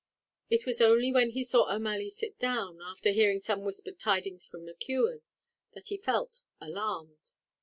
It 0.49 0.65
was 0.65 0.81
only 0.81 1.13
when 1.13 1.29
he 1.29 1.43
saw 1.43 1.71
O'Malley 1.71 2.09
sit 2.09 2.39
down, 2.39 2.79
after 2.83 3.11
hearing 3.11 3.37
some 3.37 3.63
whispered 3.63 3.99
tidings 3.99 4.47
from 4.47 4.65
McKeon, 4.65 5.21
that 5.73 5.89
he 5.89 5.97
felt 5.99 6.41
alarmed. 6.59 7.29